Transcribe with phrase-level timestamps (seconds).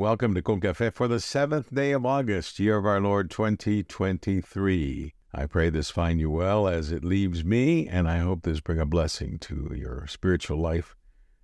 [0.00, 5.12] Welcome to Con Cafe for the seventh day of August, year of our Lord 2023.
[5.34, 8.78] I pray this find you well as it leaves me, and I hope this bring
[8.78, 10.96] a blessing to your spiritual life,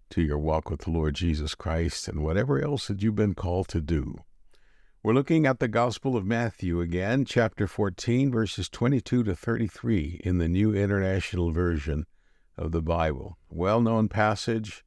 [0.09, 3.69] to your walk with the Lord Jesus Christ, and whatever else that you've been called
[3.69, 4.25] to do.
[5.03, 10.39] We're looking at the Gospel of Matthew again, chapter 14, verses 22 to 33 in
[10.39, 12.07] the New International Version
[12.57, 13.37] of the Bible.
[13.51, 14.83] Well known passage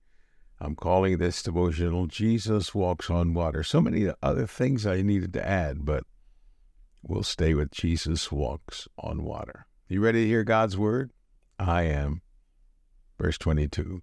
[0.61, 3.63] I'm calling this devotional Jesus Walks on Water.
[3.63, 6.03] So many other things I needed to add, but
[7.01, 9.67] we'll stay with Jesus Walks on Water.
[9.87, 11.11] You ready to hear God's word?
[11.57, 12.21] I am.
[13.17, 14.01] Verse 22.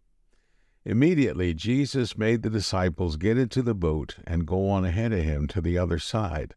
[0.87, 5.47] Immediately Jesus made the disciples get into the boat and go on ahead of him
[5.49, 6.55] to the other side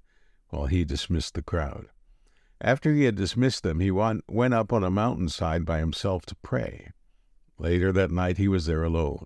[0.47, 1.87] while he dismissed the crowd.
[2.61, 6.91] After he had dismissed them, he went up on a mountainside by himself to pray.
[7.57, 9.25] Later that night he was there alone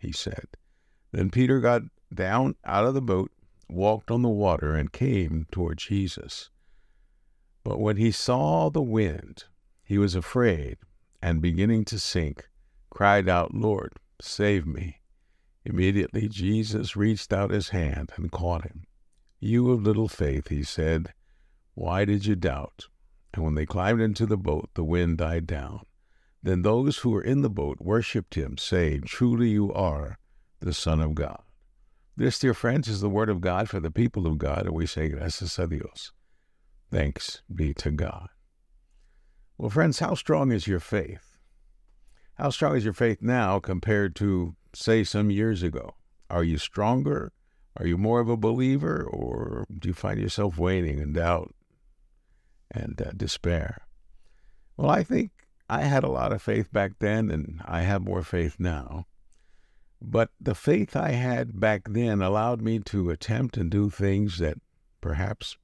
[0.00, 0.46] he said.
[1.12, 3.30] Then Peter got down out of the boat,
[3.68, 6.50] walked on the water, and came toward Jesus.
[7.62, 9.44] But when he saw the wind,
[9.84, 10.78] he was afraid,
[11.22, 12.48] and beginning to sink,
[12.88, 15.00] cried out, Lord, save me.
[15.64, 18.84] Immediately Jesus reached out his hand and caught him.
[19.38, 21.12] You of little faith, he said,
[21.74, 22.88] why did you doubt?
[23.32, 25.80] And when they climbed into the boat, the wind died down.
[26.42, 30.18] Then those who were in the boat worshipped him, saying, Truly you are
[30.60, 31.42] the Son of God.
[32.16, 34.86] This, dear friends, is the word of God for the people of God, and we
[34.86, 36.12] say, Gracias a Dios.
[36.90, 38.28] Thanks be to God.
[39.58, 41.38] Well, friends, how strong is your faith?
[42.34, 45.94] How strong is your faith now compared to, say, some years ago?
[46.30, 47.32] Are you stronger?
[47.76, 51.54] Are you more of a believer, or do you find yourself waning in doubt
[52.70, 53.82] and uh, despair?
[54.76, 55.30] Well, I think
[55.70, 59.06] I had a lot of faith back then, and I have more faith now.
[60.02, 64.58] But the faith I had back then allowed me to attempt and do things that
[65.00, 65.56] perhaps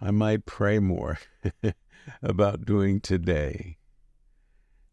[0.00, 1.18] I might pray more
[2.22, 3.76] about doing today.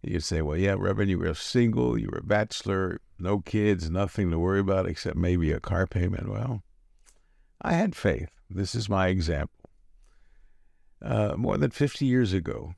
[0.01, 4.31] You say, well, yeah, Reverend, you were single, you were a bachelor, no kids, nothing
[4.31, 6.27] to worry about except maybe a car payment.
[6.27, 6.61] Well,
[7.61, 8.31] I had faith.
[8.49, 9.69] This is my example.
[11.01, 12.75] Uh, more than 50 years ago,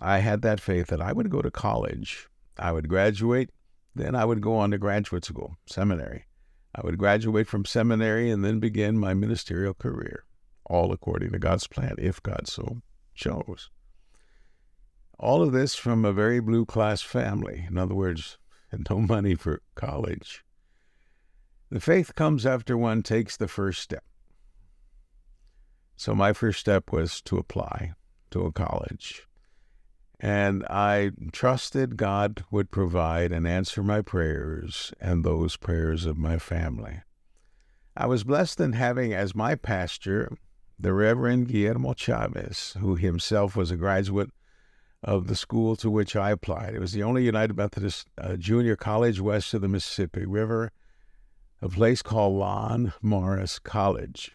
[0.00, 3.50] I had that faith that I would go to college, I would graduate,
[3.94, 6.26] then I would go on to graduate school, seminary.
[6.74, 10.24] I would graduate from seminary and then begin my ministerial career,
[10.66, 12.82] all according to God's plan, if God so
[13.14, 13.70] chose.
[15.18, 17.64] All of this from a very blue class family.
[17.66, 18.36] In other words,
[18.90, 20.44] no money for college.
[21.70, 24.04] The faith comes after one takes the first step.
[25.96, 27.94] So my first step was to apply
[28.30, 29.26] to a college.
[30.18, 36.38] And I trusted God would provide and answer my prayers and those prayers of my
[36.38, 37.02] family.
[37.96, 40.30] I was blessed in having as my pastor
[40.78, 44.30] the Reverend Guillermo Chavez, who himself was a graduate
[45.02, 46.74] of the school to which I applied.
[46.74, 50.72] It was the only United Methodist uh, junior college west of the Mississippi River,
[51.62, 54.32] a place called Lon Morris College.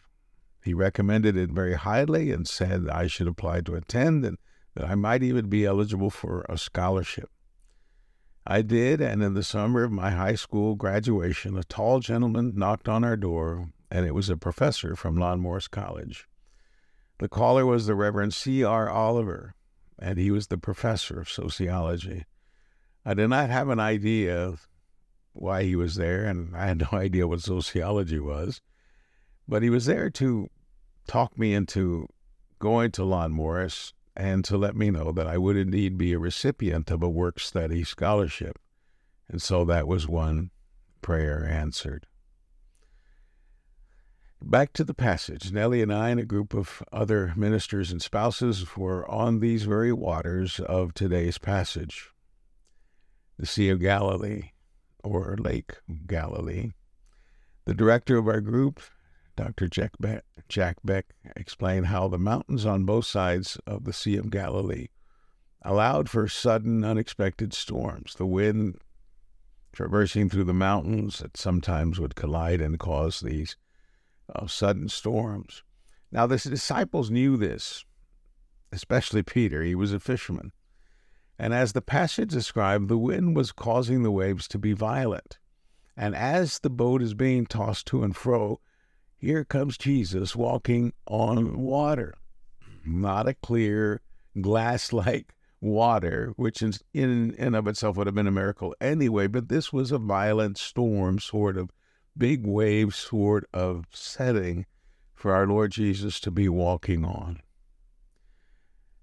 [0.63, 4.37] He recommended it very highly and said I should apply to attend, and
[4.75, 7.29] that I might even be eligible for a scholarship.
[8.45, 12.89] I did, and in the summer of my high school graduation, a tall gentleman knocked
[12.89, 16.27] on our door, and it was a professor from Lon Morris College.
[17.19, 18.89] The caller was the Reverend C.R.
[18.89, 19.53] Oliver,
[19.99, 22.25] and he was the professor of sociology.
[23.05, 24.55] I did not have an idea
[25.33, 28.61] why he was there, and I had no idea what sociology was,
[29.47, 30.49] but he was there to
[31.07, 32.07] talk me into
[32.57, 36.19] going to Lon Morris and to let me know that I would indeed be a
[36.19, 38.59] recipient of a work study scholarship.
[39.29, 40.51] And so that was one
[41.01, 42.07] prayer answered.
[44.43, 45.51] Back to the passage.
[45.51, 49.93] Nellie and I and a group of other ministers and spouses were on these very
[49.93, 52.09] waters of today's passage
[53.37, 54.51] the Sea of Galilee,
[55.03, 56.73] or Lake Galilee.
[57.65, 58.79] The director of our group
[59.35, 59.67] Dr.
[59.67, 64.29] Jack Beck, Jack Beck explained how the mountains on both sides of the Sea of
[64.29, 64.87] Galilee
[65.61, 68.15] allowed for sudden, unexpected storms.
[68.15, 68.79] The wind
[69.71, 73.55] traversing through the mountains that sometimes would collide and cause these
[74.29, 75.63] of sudden storms.
[76.11, 77.85] Now, the disciples knew this,
[78.71, 79.63] especially Peter.
[79.63, 80.51] He was a fisherman.
[81.39, 85.39] And as the passage described, the wind was causing the waves to be violent.
[85.95, 88.59] And as the boat is being tossed to and fro,
[89.21, 92.15] here comes Jesus walking on water.
[92.83, 94.01] Not a clear,
[94.41, 99.47] glass like water, which in, and of itself would have been a miracle anyway, but
[99.47, 101.69] this was a violent storm, sort of
[102.17, 104.65] big wave sort of setting
[105.13, 107.41] for our Lord Jesus to be walking on.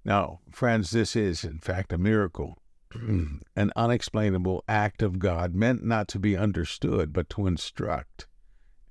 [0.04, 2.58] Now, friends, this is, in fact, a miracle,
[2.92, 8.26] an unexplainable act of God meant not to be understood, but to instruct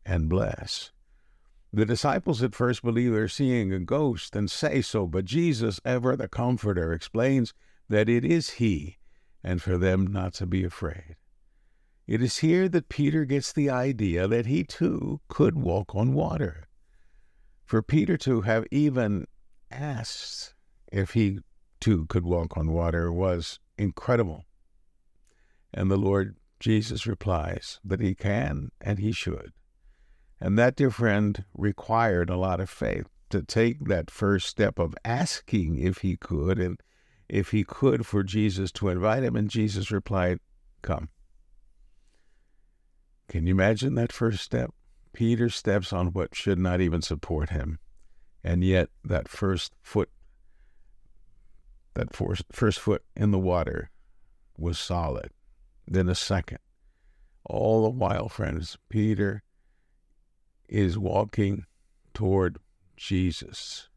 [0.06, 0.92] and bless.
[1.74, 6.16] The disciples at first believe they're seeing a ghost and say so, but Jesus, ever
[6.16, 7.54] the Comforter, explains
[7.90, 8.98] that it is He,
[9.44, 11.16] and for them not to be afraid.
[12.08, 16.68] It is here that Peter gets the idea that he too could walk on water.
[17.66, 19.28] For Peter to have even
[19.70, 20.56] asked
[20.90, 21.40] if he
[21.82, 24.46] too could walk on water was incredible.
[25.74, 29.52] And the Lord Jesus replies that he can and he should.
[30.40, 34.96] And that, dear friend, required a lot of faith to take that first step of
[35.04, 36.80] asking if he could, and
[37.28, 39.36] if he could, for Jesus to invite him.
[39.36, 40.40] And Jesus replied,
[40.82, 41.10] Come.
[43.28, 44.72] Can you imagine that first step?
[45.12, 47.80] Peter steps on what should not even support him.
[48.44, 50.10] And yet, that first foot,
[51.96, 53.90] that first foot in the water
[54.58, 55.32] was solid.
[55.88, 56.60] Then a second.
[57.44, 59.44] All the while, friends, Peter
[60.68, 61.66] is walking
[62.14, 62.58] toward
[62.96, 63.90] Jesus.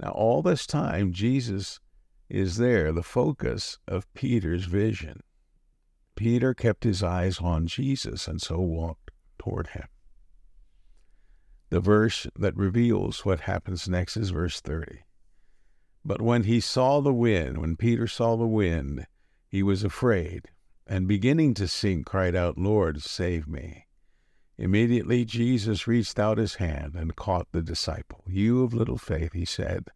[0.00, 1.80] Now, all this time, Jesus
[2.28, 5.22] is there, the focus of Peter's vision.
[6.14, 9.88] Peter kept his eyes on Jesus and so walked toward him.
[11.70, 15.00] The verse that reveals what happens next is verse 30.
[16.04, 19.06] But when he saw the wind, when Peter saw the wind,
[19.48, 20.48] he was afraid,
[20.86, 23.87] and beginning to sink, cried out, Lord, save me.
[24.58, 28.24] Immediately Jesus reached out his hand and caught the disciple.
[28.26, 29.86] You of little faith, he said,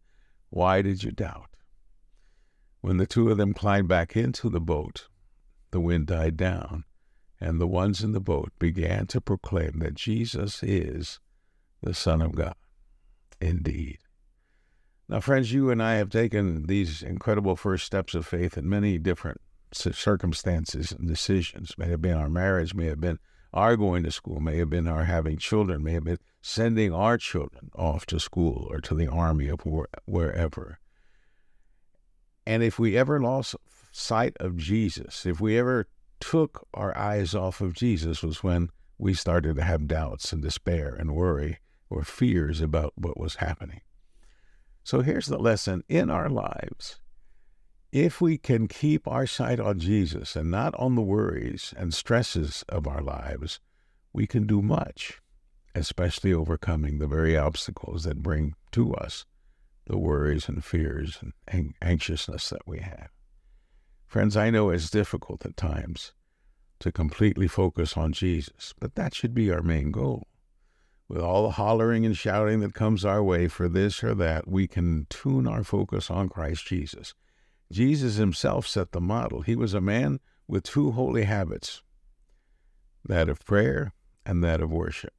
[0.49, 1.49] why did you doubt?
[2.81, 5.09] When the two of them climbed back into the boat,
[5.71, 6.83] the wind died down,
[7.41, 11.19] and the ones in the boat began to proclaim that Jesus is
[11.81, 12.55] the Son of God.
[13.41, 13.97] Indeed.
[15.09, 18.97] Now, friends, you and I have taken these incredible first steps of faith in many
[18.97, 19.41] different
[19.73, 21.77] circumstances and decisions.
[21.77, 23.19] May have been our marriage, may have been
[23.53, 27.17] our going to school, may have been our having children, may have been sending our
[27.17, 30.79] children off to school or to the army or wherever.
[32.45, 33.55] And if we ever lost
[33.91, 35.87] sight of Jesus, if we ever
[36.19, 40.93] took our eyes off of Jesus, was when we started to have doubts and despair
[40.93, 41.59] and worry
[41.89, 43.81] or fears about what was happening.
[44.83, 46.99] So here's the lesson in our lives
[47.93, 52.65] if we can keep our sight on Jesus and not on the worries and stresses
[52.67, 53.59] of our lives,
[54.11, 55.21] we can do much,
[55.75, 59.27] especially overcoming the very obstacles that bring to us
[59.85, 63.09] the worries and fears and anxiousness that we have.
[64.07, 66.13] Friends, I know it's difficult at times
[66.79, 70.25] to completely focus on Jesus, but that should be our main goal.
[71.07, 74.67] With all the hollering and shouting that comes our way for this or that, we
[74.67, 77.13] can tune our focus on Christ Jesus
[77.73, 79.41] Jesus himself set the model.
[79.41, 81.81] He was a man with two holy habits
[83.03, 83.93] that of prayer
[84.25, 85.13] and that of worship.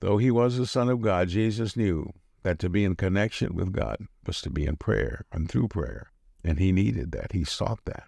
[0.00, 3.72] Though he was the Son of God, Jesus knew that to be in connection with
[3.72, 6.12] God was to be in prayer and through prayer.
[6.44, 7.32] And he needed that.
[7.32, 8.04] He sought that.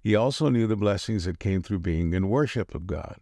[0.00, 3.18] He also knew the blessings that came through being in worship of God.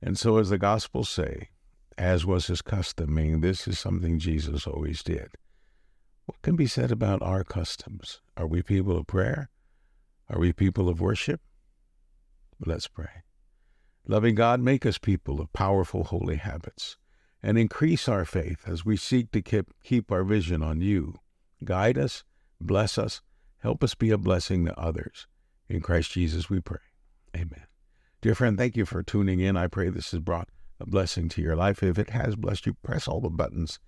[0.00, 1.48] And so, as the Gospels say,
[1.96, 5.30] as was his custom, meaning this is something Jesus always did.
[6.28, 8.20] What can be said about our customs?
[8.36, 9.48] Are we people of prayer?
[10.28, 11.40] Are we people of worship?
[12.60, 13.22] Let's pray.
[14.06, 16.98] Loving God, make us people of powerful, holy habits
[17.42, 21.14] and increase our faith as we seek to keep, keep our vision on you.
[21.64, 22.24] Guide us,
[22.60, 23.22] bless us,
[23.60, 25.26] help us be a blessing to others.
[25.66, 26.76] In Christ Jesus we pray.
[27.34, 27.64] Amen.
[28.20, 29.56] Dear friend, thank you for tuning in.
[29.56, 31.82] I pray this has brought a blessing to your life.
[31.82, 33.78] If it has blessed you, press all the buttons.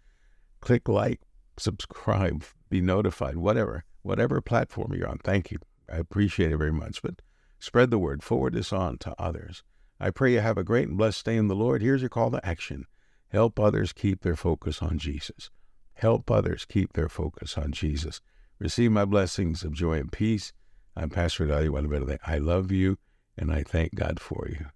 [0.63, 1.21] Click like,
[1.57, 5.19] subscribe, be notified, whatever, whatever platform you're on.
[5.19, 5.59] Thank you.
[5.91, 7.03] I appreciate it very much.
[7.03, 7.23] But
[7.59, 9.63] spread the word, forward this on to others.
[9.99, 11.83] I pray you have a great and blessed day in the Lord.
[11.83, 12.87] Here's your call to action
[13.29, 15.51] help others keep their focus on Jesus.
[15.95, 18.21] Help others keep their focus on Jesus.
[18.59, 20.53] Receive my blessings of joy and peace.
[20.97, 22.19] I'm Pastor Dario Valverde.
[22.27, 22.99] I love you
[23.37, 24.67] and I thank God for you.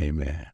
[0.00, 0.46] Amen.